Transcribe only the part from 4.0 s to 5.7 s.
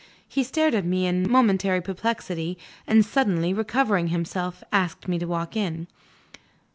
himself, asked me to walk